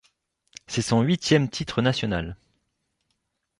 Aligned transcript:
C’est 0.65 0.81
son 0.81 1.03
huitième 1.03 1.47
titre 1.47 1.83
national. 1.83 2.35